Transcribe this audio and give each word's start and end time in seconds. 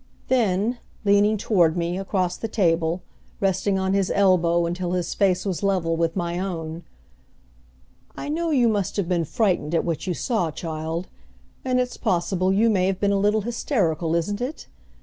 Then, 0.29 0.79
leaning 1.05 1.37
toward 1.37 1.77
me, 1.77 1.95
across 1.99 2.35
the 2.35 2.47
table, 2.47 3.03
resting 3.39 3.77
on 3.77 3.93
his 3.93 4.09
elbow 4.15 4.65
until 4.65 4.93
his 4.93 5.13
face 5.13 5.45
was 5.45 5.61
level 5.61 5.95
with 5.95 6.15
my 6.15 6.39
own, 6.39 6.81
"I 8.17 8.27
know 8.27 8.49
you 8.49 8.67
must 8.67 8.95
have 8.97 9.07
been 9.07 9.21
much 9.21 9.27
frightened 9.29 9.75
at 9.75 9.85
what 9.85 10.07
you 10.07 10.15
saw, 10.15 10.49
child, 10.49 11.07
and 11.63 11.79
it's 11.79 11.97
possible 11.97 12.51
you 12.51 12.67
may 12.67 12.87
have 12.87 12.99
been 12.99 13.11
a 13.11 13.19
little 13.19 13.41
hysterical, 13.41 14.15
isn't 14.15 14.41
it? 14.41 14.65